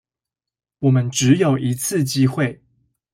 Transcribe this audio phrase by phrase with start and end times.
[0.79, 2.59] 我們只有一次機會